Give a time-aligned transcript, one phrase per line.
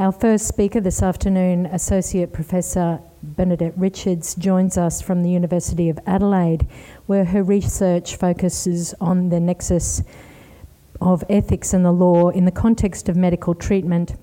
[0.00, 5.98] Our first speaker this afternoon, Associate Professor Bernadette Richards, joins us from the University of
[6.06, 6.66] Adelaide,
[7.04, 10.02] where her research focuses on the nexus
[11.02, 14.14] of ethics and the law in the context of medical treatment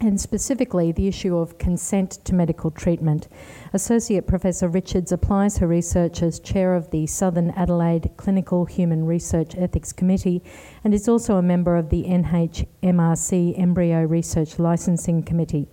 [0.00, 3.28] and specifically the issue of consent to medical treatment.
[3.72, 9.56] Associate Professor Richards applies her research as chair of the Southern Adelaide Clinical Human Research
[9.56, 10.42] Ethics Committee
[10.84, 15.66] and is also a member of the NHMRC Embryo Research Licensing Committee.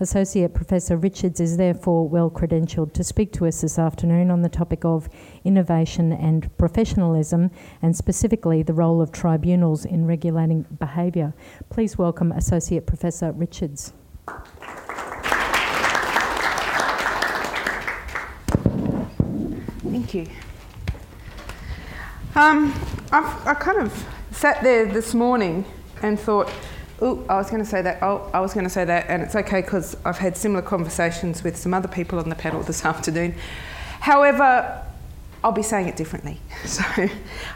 [0.00, 4.48] Associate Professor Richards is therefore well credentialed to speak to us this afternoon on the
[4.48, 5.08] topic of
[5.44, 11.32] innovation and professionalism, and specifically the role of tribunals in regulating behaviour.
[11.70, 13.92] Please welcome Associate Professor Richards.
[19.82, 20.26] Thank you.
[22.34, 22.74] Um,
[23.12, 25.64] I've, I kind of sat there this morning
[26.02, 26.50] and thought,
[27.00, 29.22] oh, I was going to say that, oh, I was going to say that, and
[29.22, 32.84] it's okay because I've had similar conversations with some other people on the panel this
[32.84, 33.34] afternoon.
[34.00, 34.84] However,
[35.44, 36.40] I'll be saying it differently.
[36.64, 36.82] So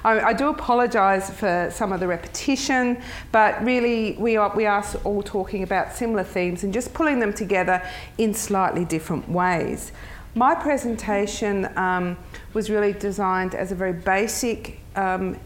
[0.05, 3.01] I, I do apologise for some of the repetition,
[3.33, 7.33] but really we are, we are all talking about similar themes and just pulling them
[7.33, 7.83] together
[8.19, 9.93] in slightly different ways.
[10.35, 12.19] My presentation um,
[12.53, 15.39] was really designed as a very basic um,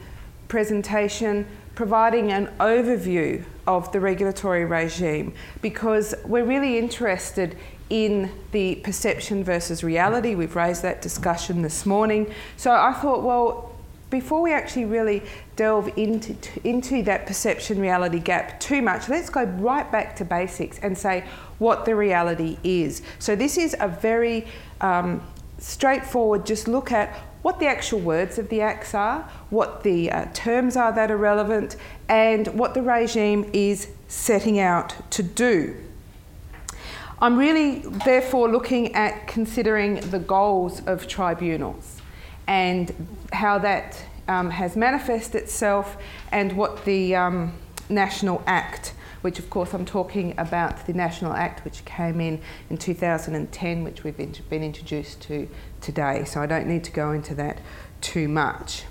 [0.49, 7.57] presentation providing an overview of the regulatory regime because we're really interested
[7.91, 10.35] in the perception versus reality.
[10.35, 12.33] We've raised that discussion this morning.
[12.57, 13.73] So I thought, well,
[14.13, 15.23] before we actually really
[15.57, 20.79] delve into, into that perception reality gap too much, let's go right back to basics
[20.81, 21.25] and say
[21.59, 23.03] what the reality is.
[23.19, 24.47] So, this is a very
[24.83, 25.23] um,
[25.59, 30.27] straightforward, just look at what the actual words of the acts are, what the uh,
[30.33, 31.77] terms are that are relevant,
[32.09, 35.77] and what the regime is setting out to do.
[37.21, 42.01] I'm really, therefore, looking at considering the goals of tribunals
[42.49, 42.93] and
[43.33, 45.97] how that um, has manifested itself
[46.33, 47.53] and what the um,
[47.89, 52.77] National Act, which of course I'm talking about the National Act which came in in
[52.77, 55.49] 2010, which we've been introduced to
[55.81, 57.59] today, so I don't need to go into that
[58.01, 58.85] too much.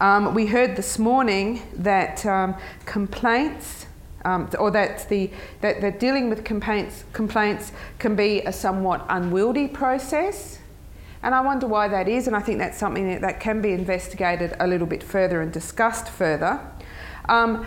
[0.00, 2.54] Um, we heard this morning that um,
[2.86, 3.86] complaints,
[4.24, 5.30] um, or that, the,
[5.60, 10.60] that, that dealing with complaints, complaints can be a somewhat unwieldy process.
[11.24, 13.72] And I wonder why that is, and I think that's something that, that can be
[13.72, 16.60] investigated a little bit further and discussed further.
[17.28, 17.66] Um,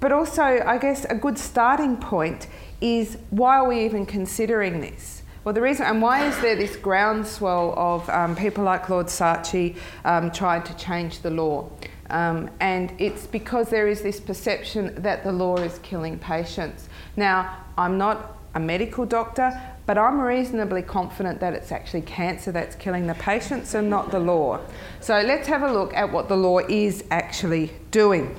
[0.00, 2.46] but also, I guess a good starting point
[2.80, 5.22] is why are we even considering this?
[5.44, 9.76] Well, the reason, and why is there this groundswell of um, people like Lord Saatchi
[10.04, 11.70] um, trying to change the law?
[12.10, 16.88] Um, and it's because there is this perception that the law is killing patients.
[17.16, 22.74] Now, I'm not a medical doctor, but I'm reasonably confident that it's actually cancer that's
[22.76, 24.60] killing the patients and not the law.
[25.00, 28.36] So let's have a look at what the law is actually doing.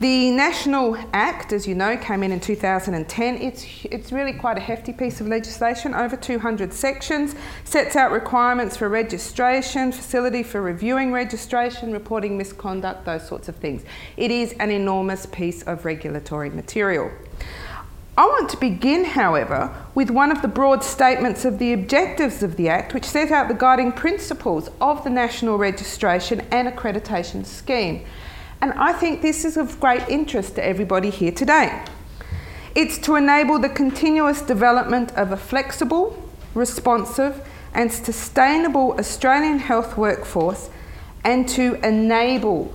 [0.00, 3.36] The National Act, as you know, came in in 2010.
[3.36, 7.34] It's, it's really quite a hefty piece of legislation, over 200 sections,
[7.64, 13.82] sets out requirements for registration, facility for reviewing registration, reporting misconduct, those sorts of things.
[14.16, 17.10] It is an enormous piece of regulatory material.
[18.16, 22.56] I want to begin, however, with one of the broad statements of the objectives of
[22.56, 28.06] the Act, which set out the guiding principles of the National Registration and Accreditation Scheme
[28.62, 31.84] and I think this is of great interest to everybody here today.
[32.74, 40.70] It's to enable the continuous development of a flexible, responsive, and sustainable Australian health workforce
[41.24, 42.72] and to enable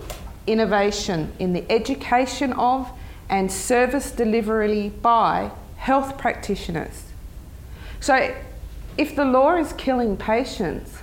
[0.47, 2.89] innovation in the education of
[3.29, 7.05] and service delivery by health practitioners.
[7.99, 8.35] So,
[8.97, 10.99] if the law is killing patients,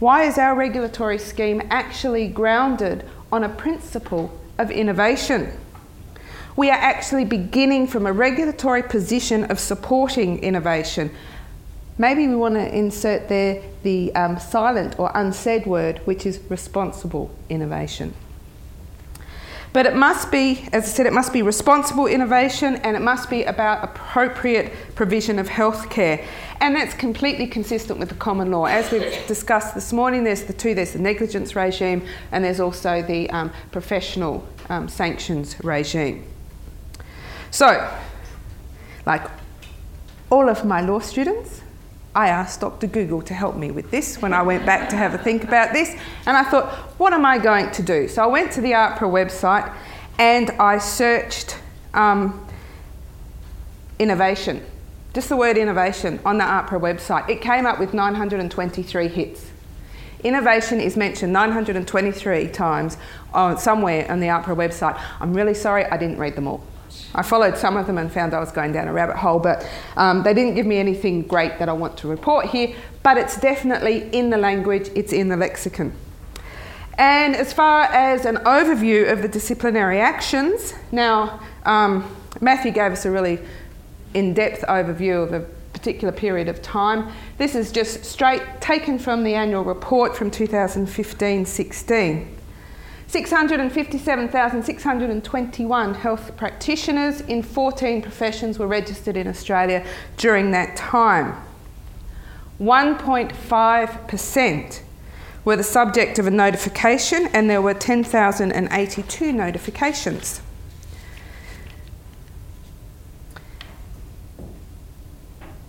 [0.00, 5.50] why is our regulatory scheme actually grounded on a principle of innovation.
[6.56, 11.10] We are actually beginning from a regulatory position of supporting innovation.
[11.98, 17.34] Maybe we want to insert there the um, silent or unsaid word, which is responsible
[17.48, 18.14] innovation.
[19.74, 23.28] But it must be, as I said, it must be responsible innovation and it must
[23.28, 26.24] be about appropriate provision of healthcare.
[26.60, 28.66] And that's completely consistent with the common law.
[28.66, 33.02] As we've discussed this morning, there's the two there's the negligence regime and there's also
[33.02, 36.24] the um, professional um, sanctions regime.
[37.50, 37.92] So,
[39.06, 39.28] like
[40.30, 41.62] all of my law students,
[42.14, 42.86] I asked Dr.
[42.86, 45.72] Google to help me with this when I went back to have a think about
[45.72, 45.90] this.
[46.26, 48.06] And I thought, what am I going to do?
[48.06, 49.74] So I went to the AHPRA website
[50.18, 51.58] and I searched
[51.92, 52.46] um,
[53.98, 54.64] innovation.
[55.12, 57.28] Just the word innovation on the AHPRA website.
[57.28, 59.50] It came up with 923 hits.
[60.22, 62.96] Innovation is mentioned 923 times
[63.32, 65.00] on, somewhere on the AHPRA website.
[65.18, 66.64] I'm really sorry, I didn't read them all.
[67.14, 69.68] I followed some of them and found I was going down a rabbit hole, but
[69.96, 72.74] um, they didn't give me anything great that I want to report here.
[73.02, 75.92] But it's definitely in the language, it's in the lexicon.
[76.98, 82.08] And as far as an overview of the disciplinary actions, now um,
[82.40, 83.40] Matthew gave us a really
[84.14, 85.40] in depth overview of a
[85.72, 87.12] particular period of time.
[87.36, 92.33] This is just straight taken from the annual report from 2015 16.
[93.14, 101.40] 657,621 health practitioners in 14 professions were registered in Australia during that time.
[102.58, 104.80] 1.5%
[105.44, 110.40] were the subject of a notification, and there were 10,082 notifications.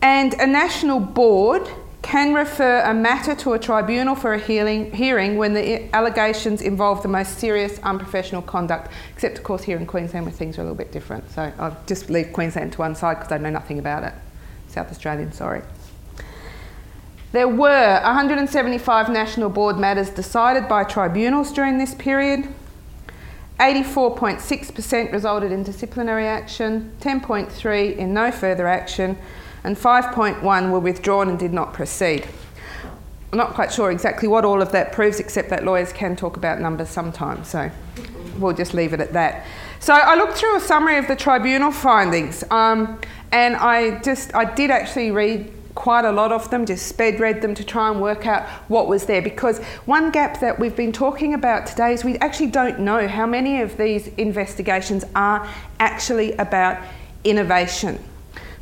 [0.02, 1.70] And a national board
[2.06, 7.02] can refer a matter to a tribunal for a hearing, hearing when the allegations involve
[7.02, 10.66] the most serious unprofessional conduct, except, of course, here in Queensland where things are a
[10.66, 11.28] little bit different.
[11.32, 14.14] So I'll just leave Queensland to one side because I know nothing about it.
[14.68, 15.64] South Australian, sorry.
[17.32, 22.48] There were 175 national board matters decided by tribunals during this period.
[23.60, 29.18] 84.6% resulted in disciplinary action, 10.3 in no further action,
[29.66, 32.28] and 5.1 were withdrawn and did not proceed.
[33.32, 36.38] I'm not quite sure exactly what all of that proves, except that lawyers can talk
[36.38, 37.72] about numbers sometimes, so
[38.38, 39.46] we'll just leave it at that.
[39.80, 43.00] So I looked through a summary of the tribunal findings, um,
[43.32, 47.42] and I just I did actually read quite a lot of them, just sped read
[47.42, 49.22] them to try and work out what was there.
[49.22, 53.26] Because one gap that we've been talking about today is we actually don't know how
[53.26, 55.46] many of these investigations are
[55.80, 56.82] actually about
[57.26, 58.00] innovation.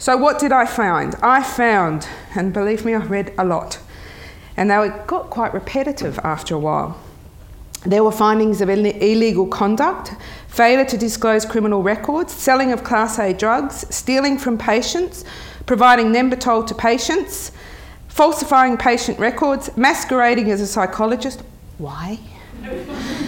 [0.03, 1.15] So, what did I find?
[1.21, 3.79] I found, and believe me, I read a lot,
[4.57, 6.99] and they got quite repetitive after a while.
[7.85, 10.11] There were findings of illegal conduct,
[10.49, 15.23] failure to disclose criminal records, selling of Class A drugs, stealing from patients,
[15.67, 17.53] providing Nembutal to patients,
[18.09, 21.43] falsifying patient records, masquerading as a psychologist.
[21.77, 22.19] Why?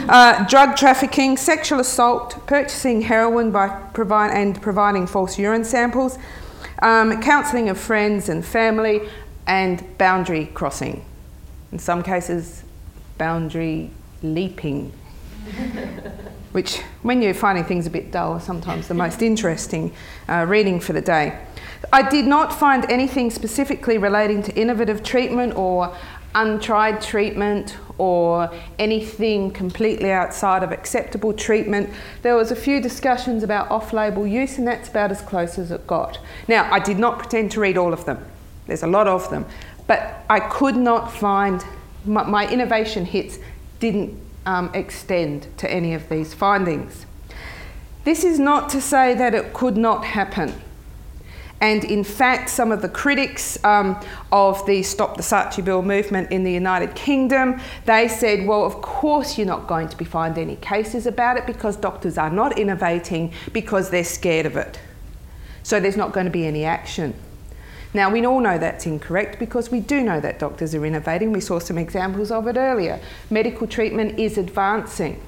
[0.10, 6.20] Uh, drug trafficking, sexual assault, purchasing heroin by provide, and providing false urine samples,
[6.80, 9.02] um, counselling of friends and family,
[9.48, 11.06] and boundary crossing.
[11.72, 12.64] In some cases,
[13.18, 13.92] boundary
[14.24, 14.92] leaping,
[16.52, 19.94] which, when you're finding things a bit dull, are sometimes the most interesting
[20.28, 21.40] uh, reading for the day.
[21.94, 25.96] I did not find anything specifically relating to innovative treatment or
[26.36, 31.90] untried treatment or anything completely outside of acceptable treatment.
[32.22, 35.88] There was a few discussions about off-label use and that's about as close as it
[35.88, 36.20] got.
[36.48, 38.24] Now, I did not pretend to read all of them.
[38.68, 39.46] There's a lot of them.
[39.88, 41.64] But I could not find,
[42.06, 43.40] my, my innovation hits
[43.80, 47.06] didn't um, extend to any of these findings.
[48.04, 50.54] This is not to say that it could not happen.
[51.62, 54.00] And in fact, some of the critics um,
[54.32, 58.82] of the Stop the Saatchi Bill movement in the United Kingdom, they said, well, of
[58.82, 62.60] course you're not going to be find any cases about it because doctors are not
[62.60, 64.80] innovating because they're scared of it.
[65.64, 67.14] So there's not going to be any action.
[67.94, 71.32] Now, we all know that's incorrect because we do know that doctors are innovating.
[71.32, 73.00] We saw some examples of it earlier.
[73.30, 75.22] Medical treatment is advancing.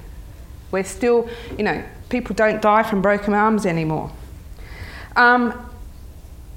[0.70, 4.12] We're still, you know, people don't die from broken arms anymore.
[5.16, 5.67] Um,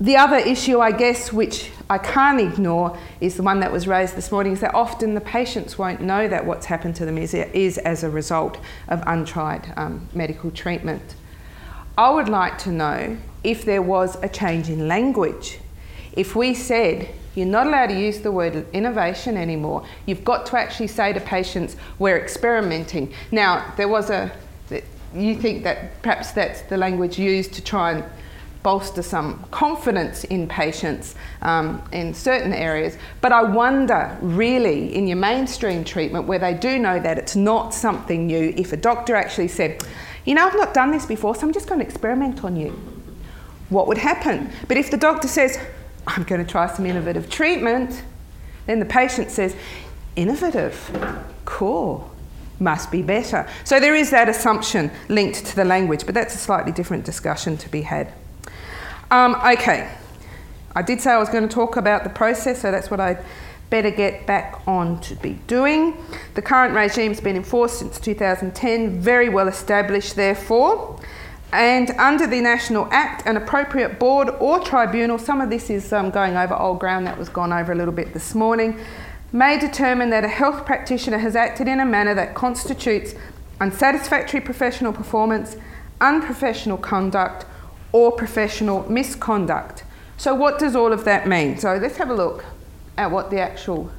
[0.01, 4.15] the other issue, I guess, which I can't ignore, is the one that was raised
[4.15, 7.35] this morning, is that often the patients won't know that what's happened to them is,
[7.35, 11.13] is as a result of untried um, medical treatment.
[11.99, 15.59] I would like to know if there was a change in language.
[16.13, 20.57] If we said, you're not allowed to use the word innovation anymore, you've got to
[20.57, 23.13] actually say to patients, we're experimenting.
[23.31, 24.31] Now, there was a,
[25.13, 28.03] you think that perhaps that's the language used to try and
[28.63, 32.97] bolster some confidence in patients um, in certain areas.
[33.21, 37.73] But I wonder, really, in your mainstream treatment, where they do know that it's not
[37.73, 39.83] something new, if a doctor actually said,
[40.25, 42.69] you know, I've not done this before, so I'm just going to experiment on you,
[43.69, 44.51] what would happen?
[44.67, 45.57] But if the doctor says,
[46.05, 48.03] I'm going to try some innovative treatment,
[48.65, 49.55] then the patient says,
[50.15, 52.11] innovative, cool
[52.59, 53.49] must be better.
[53.63, 57.57] So there is that assumption linked to the language, but that's a slightly different discussion
[57.57, 58.13] to be had.
[59.11, 59.91] Um, okay,
[60.73, 63.21] I did say I was going to talk about the process, so that's what I
[63.69, 65.97] better get back on to be doing.
[66.35, 70.97] The current regime's been enforced since 2010, very well established, therefore.
[71.51, 76.09] And under the National Act, an appropriate board or tribunal, some of this is um,
[76.09, 78.79] going over old ground that was gone over a little bit this morning,
[79.33, 83.13] may determine that a health practitioner has acted in a manner that constitutes
[83.59, 85.57] unsatisfactory professional performance,
[85.99, 87.45] unprofessional conduct,
[87.91, 89.83] or professional misconduct.
[90.17, 91.57] So, what does all of that mean?
[91.57, 92.45] So, let's have a look
[92.97, 93.91] at what the actual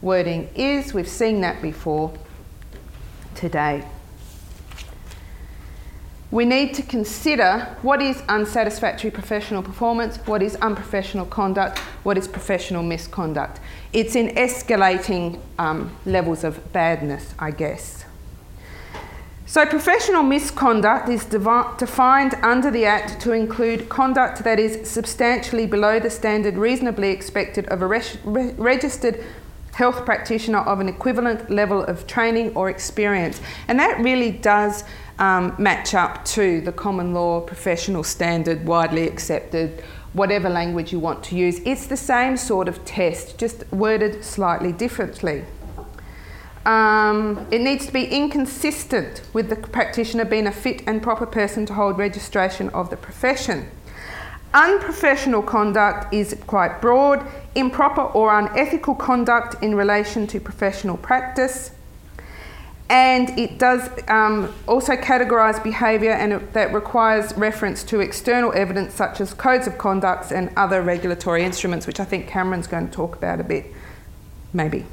[0.00, 0.94] wording is.
[0.94, 2.12] We've seen that before
[3.34, 3.84] today
[6.30, 12.28] we need to consider what is unsatisfactory professional performance, what is unprofessional conduct, what is
[12.28, 13.60] professional misconduct.
[13.94, 18.04] It's in escalating um, levels of badness, I guess.
[19.48, 25.64] So, professional misconduct is devi- defined under the Act to include conduct that is substantially
[25.64, 29.24] below the standard reasonably expected of a re- registered
[29.72, 33.40] health practitioner of an equivalent level of training or experience.
[33.68, 34.84] And that really does
[35.18, 41.24] um, match up to the common law professional standard, widely accepted, whatever language you want
[41.24, 41.60] to use.
[41.64, 45.46] It's the same sort of test, just worded slightly differently.
[46.66, 51.66] Um, it needs to be inconsistent with the practitioner being a fit and proper person
[51.66, 53.70] to hold registration of the profession.
[54.54, 61.72] Unprofessional conduct is quite broad, improper or unethical conduct in relation to professional practice
[62.90, 69.20] and it does um, also categorise behaviour and that requires reference to external evidence such
[69.20, 73.16] as codes of conduct and other regulatory instruments, which I think Cameron's going to talk
[73.16, 73.66] about a bit,
[74.54, 74.86] maybe.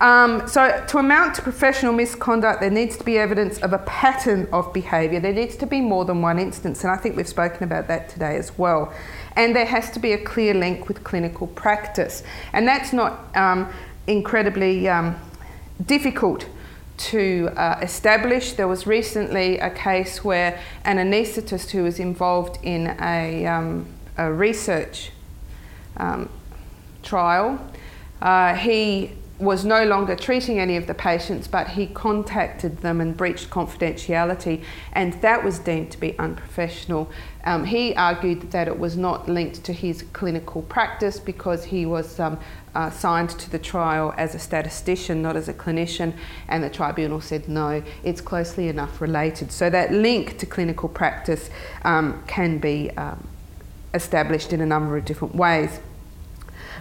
[0.00, 4.46] Um, so, to amount to professional misconduct, there needs to be evidence of a pattern
[4.52, 5.20] of behaviour.
[5.20, 8.08] There needs to be more than one instance, and I think we've spoken about that
[8.08, 8.92] today as well.
[9.36, 12.22] And there has to be a clear link with clinical practice,
[12.52, 13.72] and that's not um,
[14.06, 15.16] incredibly um,
[15.84, 16.46] difficult
[16.98, 18.52] to uh, establish.
[18.52, 23.86] There was recently a case where an anaesthetist who was involved in a, um,
[24.16, 25.10] a research
[25.96, 26.28] um,
[27.02, 27.60] trial,
[28.20, 33.16] uh, he was no longer treating any of the patients, but he contacted them and
[33.16, 37.10] breached confidentiality, and that was deemed to be unprofessional.
[37.44, 42.18] Um, he argued that it was not linked to his clinical practice because he was
[42.18, 42.40] um,
[42.74, 46.14] uh, signed to the trial as a statistician, not as a clinician,
[46.48, 49.52] and the tribunal said no, it's closely enough related.
[49.52, 51.50] So that link to clinical practice
[51.84, 53.28] um, can be um,
[53.92, 55.78] established in a number of different ways.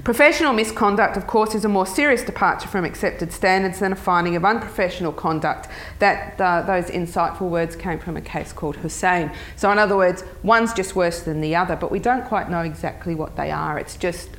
[0.03, 4.35] Professional misconduct, of course, is a more serious departure from accepted standards than a finding
[4.35, 5.67] of unprofessional conduct.
[5.99, 9.31] That uh, those insightful words came from a case called Hussein.
[9.55, 12.61] So, in other words, one's just worse than the other, but we don't quite know
[12.61, 13.79] exactly what they are.
[13.79, 14.29] It's just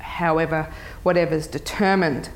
[0.00, 2.30] however, whatever's determined.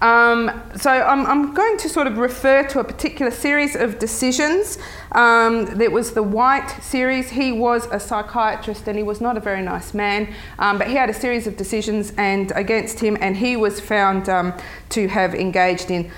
[0.00, 4.78] Um, so I'm, I'm, going to sort of refer to a particular series of decisions.
[5.12, 7.28] Um, there was the White series.
[7.28, 10.94] He was a psychiatrist and he was not a very nice man, um, but he
[10.94, 14.54] had a series of decisions and against him, and he was found um,
[14.90, 16.10] to have engaged in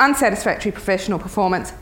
[0.00, 1.72] unsatisfactory professional performance,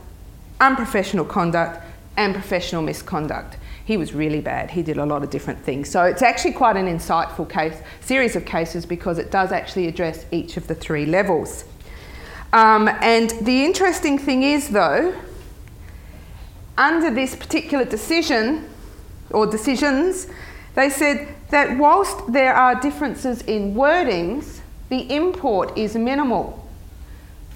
[0.60, 1.82] unprofessional conduct,
[2.18, 4.72] and professional misconduct he was really bad.
[4.72, 5.88] He did a lot of different things.
[5.88, 10.26] So it's actually quite an insightful case, series of cases because it does actually address
[10.32, 11.64] each of the three levels.
[12.52, 15.14] Um, and the interesting thing is, though,
[16.76, 18.68] under this particular decision
[19.30, 20.26] or decisions,
[20.74, 26.65] they said that whilst there are differences in wordings, the import is minimal.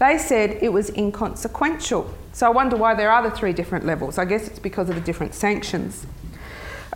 [0.01, 2.13] They said it was inconsequential.
[2.33, 4.17] So I wonder why there are the three different levels.
[4.17, 6.07] I guess it's because of the different sanctions.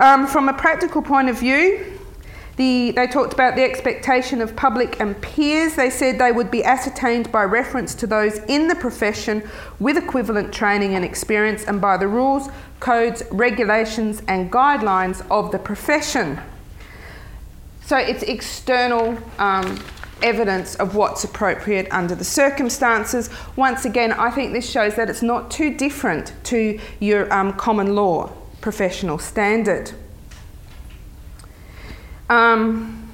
[0.01, 1.99] Um, from a practical point of view,
[2.57, 5.75] the, they talked about the expectation of public and peers.
[5.75, 10.55] They said they would be ascertained by reference to those in the profession with equivalent
[10.55, 12.49] training and experience and by the rules,
[12.81, 16.41] codes, regulations, and guidelines of the profession.
[17.85, 19.79] So it's external um,
[20.25, 23.31] evidence of what's appropriate under the circumstances.
[23.55, 27.95] Once again, I think this shows that it's not too different to your um, common
[27.95, 29.93] law professional standard.
[32.31, 33.13] Um,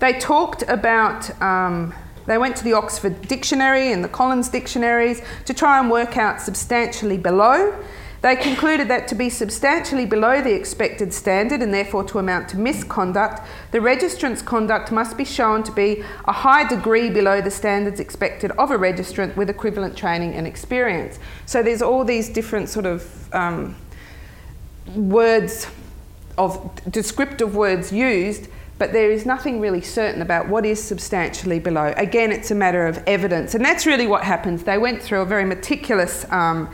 [0.00, 1.94] they talked about, um,
[2.26, 6.40] they went to the Oxford Dictionary and the Collins dictionaries to try and work out
[6.40, 7.72] substantially below.
[8.20, 12.58] They concluded that to be substantially below the expected standard and therefore to amount to
[12.58, 18.00] misconduct, the registrant's conduct must be shown to be a high degree below the standards
[18.00, 21.20] expected of a registrant with equivalent training and experience.
[21.46, 23.76] So there's all these different sort of um,
[24.94, 25.68] words
[26.36, 28.48] of descriptive words used,
[28.78, 31.92] but there is nothing really certain about what is substantially below.
[31.96, 34.64] Again, it's a matter of evidence, and that's really what happens.
[34.64, 36.68] They went through a very meticulous um,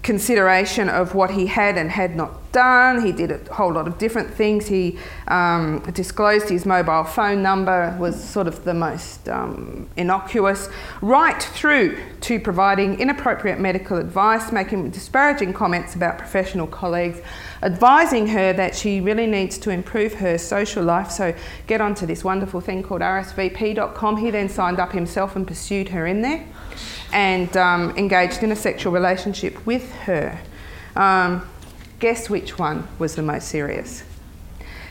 [0.00, 3.04] consideration of what he had and had not done.
[3.04, 4.66] He did a whole lot of different things.
[4.66, 10.68] He um, disclosed his mobile phone number, was sort of the most um, innocuous,
[11.00, 17.20] right through to providing inappropriate medical advice, making disparaging comments about professional colleagues,
[17.62, 21.10] advising her that she really needs to improve her social life.
[21.10, 21.34] So
[21.66, 24.16] get onto this wonderful thing called rsvp.com.
[24.16, 26.46] He then signed up himself and pursued her in there
[27.12, 30.38] and um, engaged in a sexual relationship with her.
[30.96, 31.48] Um,
[32.02, 34.02] Guess which one was the most serious?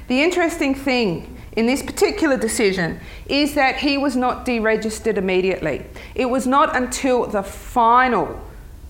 [0.07, 5.85] The interesting thing in this particular decision is that he was not deregistered immediately.
[6.15, 8.39] It was not until the final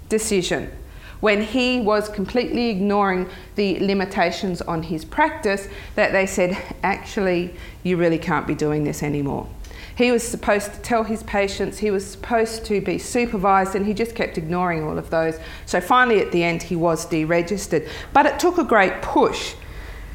[0.08, 0.72] decision
[1.20, 7.98] when he was completely ignoring the limitations on his practice that they said, actually, you
[7.98, 9.50] really can't be doing this anymore.
[9.96, 13.94] He was supposed to tell his patients, he was supposed to be supervised, and he
[13.94, 15.38] just kept ignoring all of those.
[15.66, 17.88] So finally, at the end, he was deregistered.
[18.14, 19.56] But it took a great push.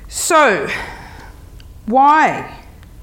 [0.08, 0.68] So,
[1.86, 2.58] why?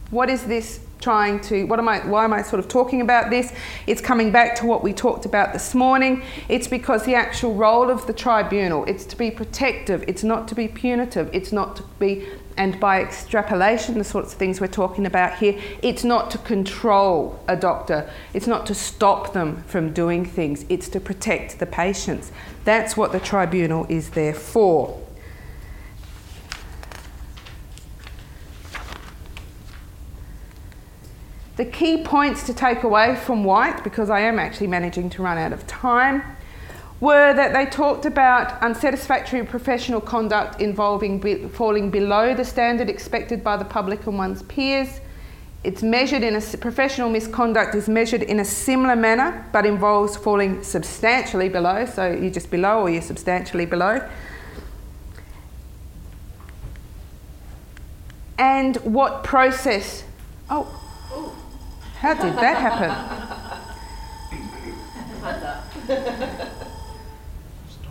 [0.09, 3.29] What is this trying to what am I why am I sort of talking about
[3.29, 3.51] this?
[3.87, 6.23] It's coming back to what we talked about this morning.
[6.47, 10.55] It's because the actual role of the tribunal, it's to be protective, it's not to
[10.55, 12.25] be punitive, it's not to be
[12.57, 17.43] and by extrapolation, the sorts of things we're talking about here, it's not to control
[17.47, 22.31] a doctor, it's not to stop them from doing things, it's to protect the patients.
[22.63, 24.99] That's what the tribunal is there for.
[31.55, 35.37] The key points to take away from White, because I am actually managing to run
[35.37, 36.23] out of time,
[36.99, 43.43] were that they talked about unsatisfactory professional conduct involving be, falling below the standard expected
[43.43, 45.01] by the public and one's peers.
[45.63, 50.61] It's measured in a professional misconduct is measured in a similar manner, but involves falling
[50.61, 51.85] substantially below.
[51.85, 54.07] So you're just below or you're substantially below.
[58.37, 60.03] And what process?
[60.49, 60.65] Oh,
[61.99, 63.39] how did that happen?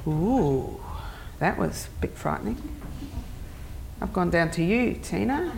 [0.07, 0.81] Ooh,
[1.39, 2.57] that was a bit frightening.
[4.01, 5.53] I've gone down to you, Tina.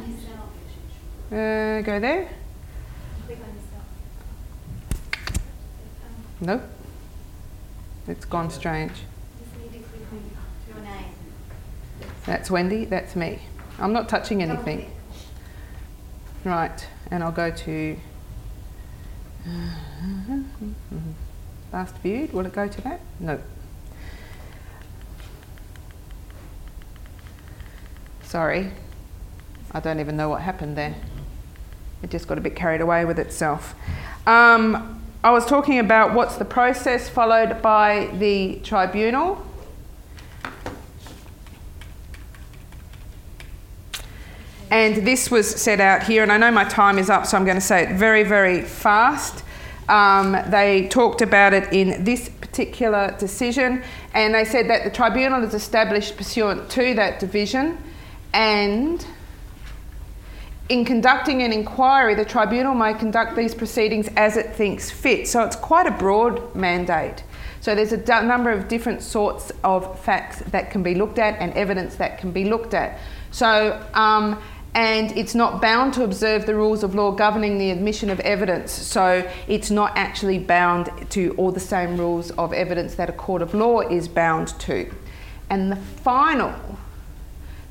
[1.31, 2.29] Uh, go there.
[6.41, 6.63] Nope.
[8.07, 8.93] It's gone strange.
[12.27, 13.39] That's Wendy, that's me.
[13.79, 14.91] I'm not touching anything.
[16.45, 17.97] Right, and I'll go to
[21.73, 22.33] last viewed.
[22.33, 23.01] Will it go to that?
[23.21, 23.41] No.
[28.35, 28.69] Sorry,
[29.71, 30.97] I don't even know what happened there.
[32.03, 33.77] It just got a bit carried away with itself.
[34.27, 39.47] Um, I was talking about what's the process followed by the tribunal.
[44.69, 47.45] And this was set out here, and I know my time is up, so I'm
[47.45, 49.45] going to say it very, very fast.
[49.89, 55.45] Um, they talked about it in this particular decision, and they said that the tribunal
[55.45, 57.79] is established pursuant to that division
[58.35, 59.07] and
[60.69, 65.29] in conducting an inquiry, the tribunal may conduct these proceedings as it thinks fit.
[65.29, 67.23] So it's quite a broad mandate.
[67.61, 71.53] So there's a number of different sorts of facts that can be looked at and
[71.55, 72.99] evidence that can be looked at.
[73.31, 74.43] So, um,
[74.75, 78.73] and it's not bound to observe the rules of law governing the admission of evidence.
[78.73, 83.43] So it's not actually bound to all the same rules of evidence that a court
[83.43, 84.93] of law is bound to.
[85.49, 86.53] And the final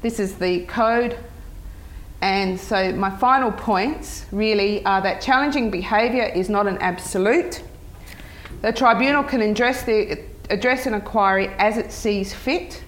[0.03, 1.17] this is the code.
[2.21, 7.63] And so my final points really are that challenging behaviour is not an absolute.
[8.61, 12.83] The tribunal can address, the, address an inquiry as it sees fit.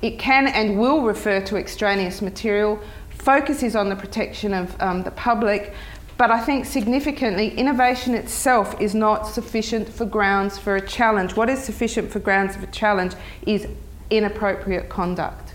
[0.00, 2.80] It can and will refer to extraneous material.
[3.10, 5.74] Focus is on the protection of um, the public,
[6.16, 11.36] but I think significantly, innovation itself is not sufficient for grounds for a challenge.
[11.36, 13.14] What is sufficient for grounds of a challenge
[13.46, 13.66] is
[14.10, 15.47] inappropriate conduct.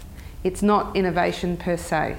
[0.43, 2.17] It's not innovation per se.